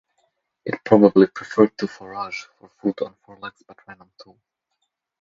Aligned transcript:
It 0.65 0.83
probably 0.83 1.27
preferred 1.27 1.77
to 1.77 1.87
forage 1.87 2.47
for 2.57 2.69
food 2.69 2.99
on 3.03 3.13
four 3.23 3.37
legs, 3.37 3.61
but 3.67 3.87
ran 3.87 4.01
on 4.01 4.09
two. 4.19 4.35